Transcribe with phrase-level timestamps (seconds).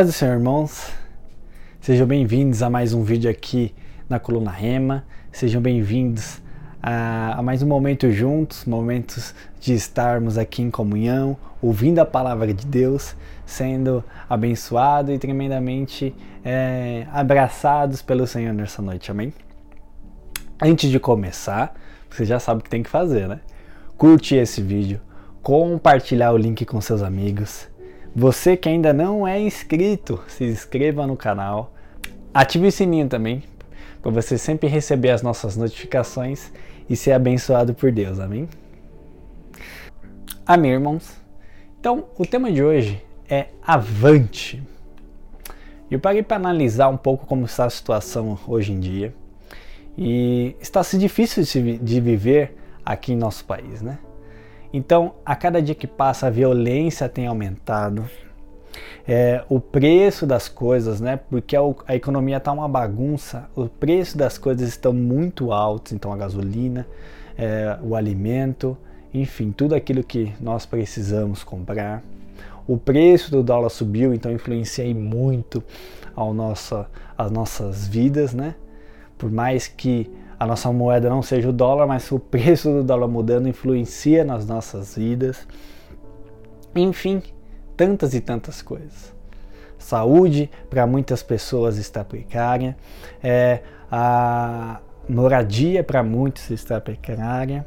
[0.00, 0.90] Paz Senhor, irmãos.
[1.78, 3.74] Sejam bem-vindos a mais um vídeo aqui
[4.08, 5.04] na Coluna Rema.
[5.30, 6.40] Sejam bem-vindos
[6.82, 12.54] a, a, mais um momento juntos, momentos de estarmos aqui em comunhão, ouvindo a palavra
[12.54, 19.10] de Deus, sendo abençoado e tremendamente é, abraçados pelo Senhor nessa noite.
[19.10, 19.34] Amém?
[20.62, 21.78] Antes de começar,
[22.08, 23.40] você já sabe o que tem que fazer, né?
[23.98, 24.98] Curte esse vídeo,
[25.42, 27.68] compartilhar o link com seus amigos
[28.14, 31.72] você que ainda não é inscrito, se inscreva no canal,
[32.34, 33.42] ative o sininho também,
[34.02, 36.50] para você sempre receber as nossas notificações
[36.88, 38.48] e ser abençoado por Deus, amém?
[40.44, 41.16] Amém, irmãos?
[41.78, 44.62] Então, o tema de hoje é Avante.
[45.90, 49.14] Eu parei para analisar um pouco como está a situação hoje em dia
[49.96, 51.44] e está se difícil
[51.80, 53.98] de viver aqui em nosso país, né?
[54.72, 58.08] Então, a cada dia que passa, a violência tem aumentado.
[59.06, 61.16] É, o preço das coisas, né?
[61.16, 66.12] Porque a, a economia está uma bagunça, o preço das coisas estão muito altos, então
[66.12, 66.86] a gasolina,
[67.36, 68.76] é, o alimento,
[69.12, 72.02] enfim, tudo aquilo que nós precisamos comprar.
[72.68, 75.62] O preço do dólar subiu, então influencia muito
[76.14, 78.54] ao nossa, as nossas vidas, né?
[79.18, 80.08] Por mais que
[80.40, 84.46] a nossa moeda não seja o dólar, mas o preço do dólar mudando influencia nas
[84.46, 85.46] nossas vidas.
[86.74, 87.22] Enfim,
[87.76, 89.14] tantas e tantas coisas.
[89.78, 92.74] Saúde para muitas pessoas está precária,
[93.22, 93.60] é,
[93.92, 97.66] a moradia para muitos está precária.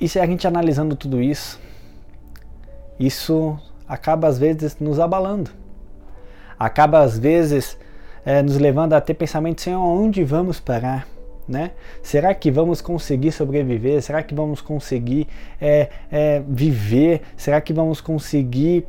[0.00, 1.60] E se a gente analisando tudo isso,
[2.98, 5.52] isso acaba às vezes nos abalando,
[6.58, 7.78] acaba às vezes
[8.24, 11.13] é, nos levando a ter pensamentos em onde vamos parar
[11.46, 11.72] né?
[12.02, 14.00] Será que vamos conseguir sobreviver?
[14.02, 15.28] Será que vamos conseguir
[15.60, 17.22] é, é, viver?
[17.36, 18.86] Será que vamos conseguir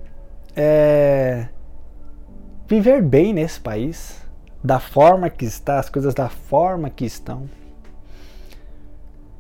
[0.56, 1.48] é,
[2.68, 4.24] viver bem nesse país?
[4.64, 7.48] Da forma que está, as coisas da forma que estão.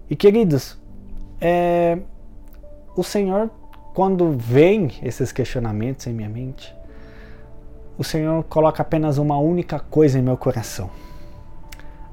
[0.07, 0.79] E queridos,
[1.41, 1.97] é,
[2.95, 3.49] o Senhor,
[3.93, 6.75] quando vem esses questionamentos em minha mente,
[7.97, 10.91] o Senhor coloca apenas uma única coisa em meu coração: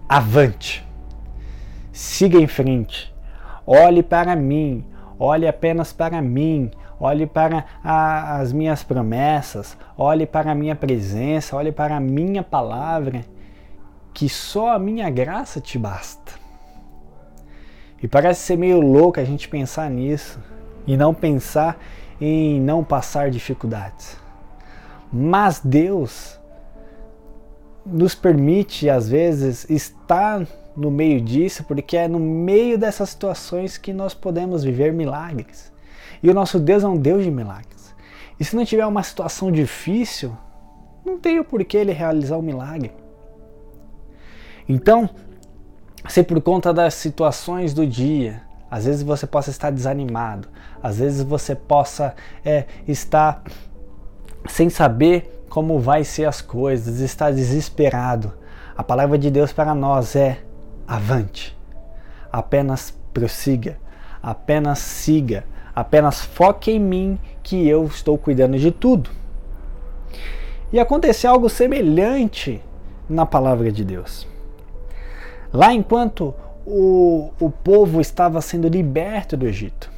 [0.08, 0.86] avante
[1.92, 3.14] siga em frente.
[3.66, 4.84] Olhe para mim,
[5.18, 11.54] olhe apenas para mim, olhe para a, as minhas promessas, olhe para a minha presença,
[11.56, 13.24] olhe para a minha palavra,
[14.12, 16.32] que só a minha graça te basta.
[18.02, 20.40] E parece ser meio louco a gente pensar nisso
[20.86, 21.78] e não pensar
[22.20, 24.16] em não passar dificuldades.
[25.12, 26.40] Mas Deus
[27.84, 30.46] nos permite, às vezes, estar
[30.76, 35.72] no meio disso, porque é no meio dessas situações que nós podemos viver milagres.
[36.22, 37.94] E o nosso Deus é um Deus de milagres.
[38.38, 40.36] E se não tiver uma situação difícil,
[41.04, 42.92] não tem o porquê ele realizar um milagre.
[44.68, 45.10] Então,
[46.08, 50.48] se por conta das situações do dia, às vezes você possa estar desanimado,
[50.82, 53.42] às vezes você possa é, estar
[54.48, 58.32] sem saber como vai ser as coisas, estar desesperado.
[58.76, 60.38] A palavra de Deus para nós é
[60.94, 61.56] avante.
[62.30, 63.78] Apenas prossiga,
[64.22, 65.44] apenas siga,
[65.74, 69.10] apenas foque em mim que eu estou cuidando de tudo.
[70.72, 72.62] E aconteceu algo semelhante
[73.08, 74.26] na palavra de Deus.
[75.52, 79.90] Lá enquanto o, o povo estava sendo liberto do Egito.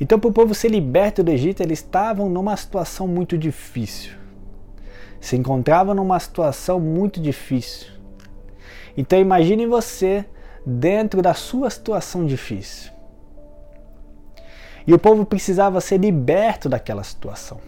[0.00, 4.12] Então, para o povo ser liberto do Egito, eles estavam numa situação muito difícil.
[5.20, 7.93] Se encontravam numa situação muito difícil.
[8.96, 10.24] Então imagine você
[10.64, 12.92] dentro da sua situação difícil.
[14.86, 17.58] E o povo precisava ser liberto daquela situação.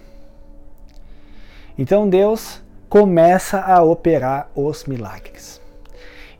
[1.78, 5.60] Então Deus começa a operar os milagres.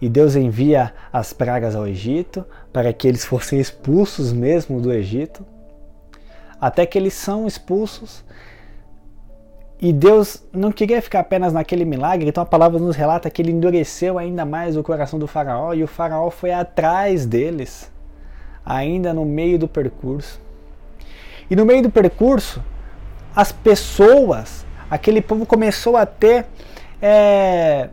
[0.00, 5.44] E Deus envia as pragas ao Egito para que eles fossem expulsos mesmo do Egito.
[6.60, 8.24] Até que eles são expulsos
[9.80, 13.52] e Deus não queria ficar apenas naquele milagre, então a palavra nos relata que ele
[13.52, 17.92] endureceu ainda mais o coração do Faraó e o Faraó foi atrás deles,
[18.64, 20.40] ainda no meio do percurso.
[21.50, 22.64] E no meio do percurso,
[23.34, 26.46] as pessoas, aquele povo começou a ter
[27.00, 27.90] é,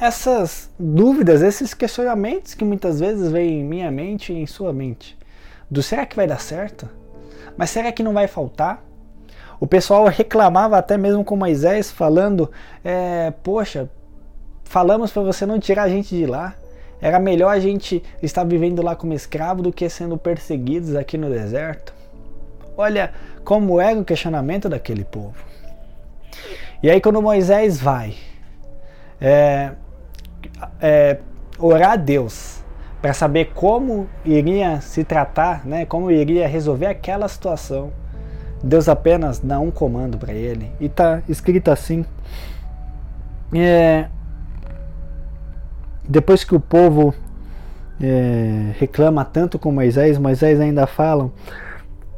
[0.00, 5.18] essas dúvidas, esses questionamentos que muitas vezes vêm em minha mente e em sua mente:
[5.68, 6.88] do será que vai dar certo?
[7.56, 8.82] Mas será que não vai faltar?
[9.60, 12.50] O pessoal reclamava até mesmo com Moisés, falando:
[12.82, 13.90] é, Poxa,
[14.64, 16.54] falamos para você não tirar a gente de lá.
[17.02, 21.30] Era melhor a gente estar vivendo lá como escravo do que sendo perseguidos aqui no
[21.30, 21.94] deserto.
[22.76, 23.12] Olha
[23.44, 25.36] como era o questionamento daquele povo.
[26.82, 28.14] E aí quando Moisés vai
[29.20, 29.72] é,
[30.80, 31.18] é,
[31.58, 32.62] orar a Deus
[33.00, 37.92] para saber como iria se tratar, né, como iria resolver aquela situação,
[38.62, 42.04] Deus apenas dá um comando para ele e está escrito assim.
[43.52, 44.06] É,
[46.06, 47.14] depois que o povo
[48.00, 51.30] é, reclama tanto com Moisés, Moisés ainda fala,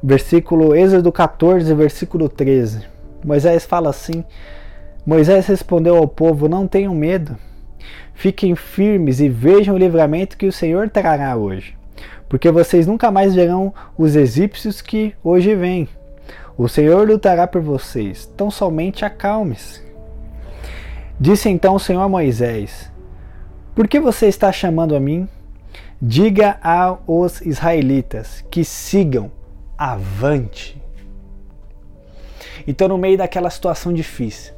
[0.03, 2.87] versículo Êxodo 14, versículo 13.
[3.25, 4.25] Moisés fala assim:
[5.07, 7.37] Moisés respondeu ao povo: Não tenham medo,
[8.15, 11.77] fiquem firmes e vejam o livramento que o Senhor trará hoje,
[12.29, 15.89] porque vocês nunca mais verão os egípcios que hoje vêm.
[16.57, 19.81] O Senhor lutará por vocês, tão somente acalme-se.
[21.19, 22.91] Disse então o Senhor a Moisés:
[23.75, 25.29] Por que você está chamando a mim?
[26.01, 29.31] Diga aos israelitas que sigam
[29.79, 30.81] avante.
[32.67, 34.53] Então, no meio daquela situação difícil,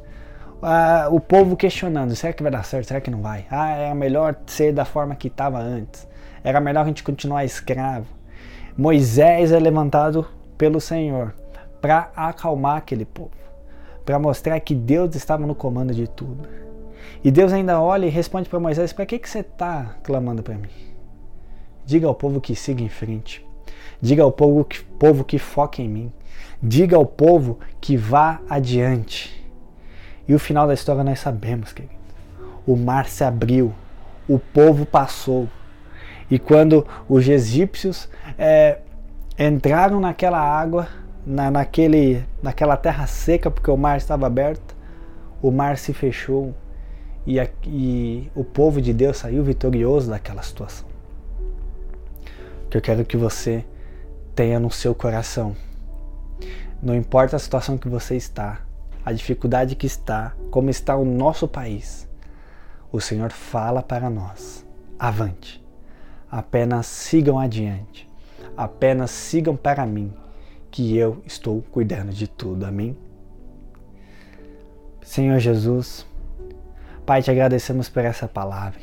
[1.11, 2.87] o povo questionando: será que vai dar certo?
[2.87, 3.45] Será que não vai?
[3.49, 6.05] Ah, era melhor ser da forma que estava antes.
[6.43, 8.07] Era melhor a gente continuar escravo.
[8.77, 10.27] Moisés é levantado
[10.57, 11.33] pelo Senhor
[11.85, 13.29] para acalmar aquele povo,
[14.03, 16.49] para mostrar que Deus estava no comando de tudo.
[17.23, 20.55] E Deus ainda olha e responde para Moisés: para que, que você está clamando para
[20.55, 20.71] mim?
[21.85, 23.45] Diga ao povo que siga em frente.
[24.01, 26.11] Diga ao povo que, povo que foque em mim.
[26.61, 29.45] Diga ao povo que vá adiante.
[30.27, 31.93] E o final da história nós sabemos, querido.
[32.65, 33.71] O mar se abriu,
[34.27, 35.47] o povo passou.
[36.31, 38.09] E quando os egípcios
[38.39, 38.79] é,
[39.37, 40.87] entraram naquela água,
[41.25, 44.75] na, naquele, naquela terra seca, porque o mar estava aberto,
[45.41, 46.53] o mar se fechou
[47.25, 50.87] e, a, e o povo de Deus saiu vitorioso daquela situação.
[52.69, 53.65] Que eu quero que você
[54.35, 55.55] tenha no seu coração.
[56.81, 58.61] Não importa a situação que você está,
[59.03, 62.07] a dificuldade que está, como está o nosso país,
[62.91, 64.65] o Senhor fala para nós:
[64.99, 65.63] avante,
[66.29, 68.09] apenas sigam adiante,
[68.55, 70.13] apenas sigam para mim,
[70.75, 72.65] que eu estou cuidando de tudo.
[72.65, 72.97] Amém?
[75.01, 76.05] Senhor Jesus,
[77.05, 78.81] Pai, te agradecemos por essa palavra.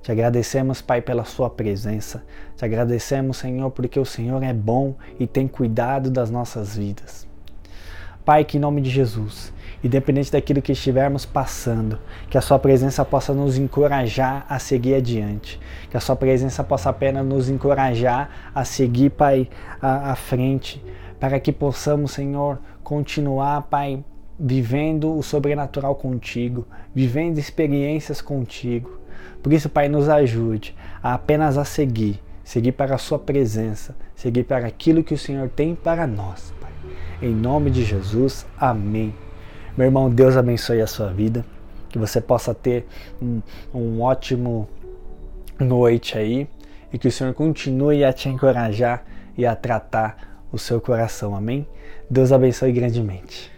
[0.00, 2.24] Te agradecemos, Pai, pela Sua presença.
[2.56, 7.28] Te agradecemos, Senhor, porque o Senhor é bom e tem cuidado das nossas vidas.
[8.24, 9.52] Pai, que em nome de Jesus,
[9.82, 11.98] independente daquilo que estivermos passando,
[12.30, 15.60] que a Sua presença possa nos encorajar a seguir adiante,
[15.90, 20.82] que a Sua presença possa apenas nos encorajar a seguir, Pai, à, frente,
[21.24, 24.04] para que possamos, Senhor, continuar, Pai,
[24.38, 29.00] vivendo o sobrenatural contigo, vivendo experiências contigo.
[29.42, 34.44] Por isso, Pai, nos ajude a apenas a seguir, seguir para a Sua presença, seguir
[34.44, 36.70] para aquilo que o Senhor tem para nós, Pai.
[37.22, 39.14] Em nome de Jesus, amém.
[39.78, 41.42] Meu irmão, Deus abençoe a sua vida.
[41.88, 42.86] Que você possa ter
[43.22, 43.40] um,
[43.72, 44.68] um ótimo
[45.58, 46.46] noite aí
[46.92, 49.06] e que o Senhor continue a te encorajar
[49.38, 51.34] e a tratar o seu coração.
[51.34, 51.66] Amém?
[52.08, 53.53] Deus abençoe grandemente.